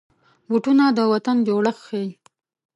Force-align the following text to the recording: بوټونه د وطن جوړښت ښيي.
بوټونه 0.47 0.85
د 0.97 0.99
وطن 1.11 1.37
جوړښت 1.47 1.81
ښيي. 1.87 2.09